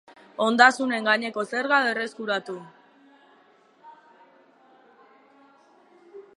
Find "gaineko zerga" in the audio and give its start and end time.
1.09-1.77